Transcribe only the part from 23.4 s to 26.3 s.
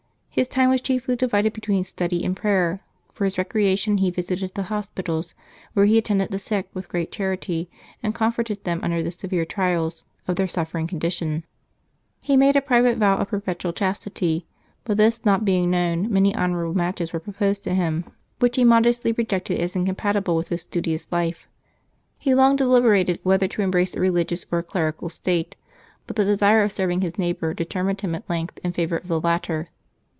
to embrace a religious or a clerical state: but the